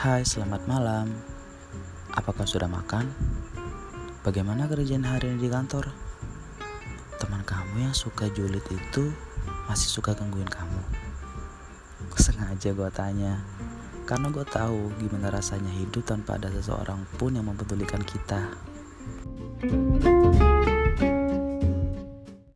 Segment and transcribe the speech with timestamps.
[0.00, 1.12] Hai, selamat malam.
[2.16, 3.04] Apakah sudah makan?
[4.24, 5.92] Bagaimana kerjaan hari ini di kantor?
[7.20, 9.12] Teman kamu yang suka julid itu
[9.68, 10.80] masih suka gangguin kamu.
[12.16, 13.44] Sengaja gue tanya,
[14.08, 18.56] karena gue tahu gimana rasanya hidup tanpa ada seseorang pun yang mempedulikan kita.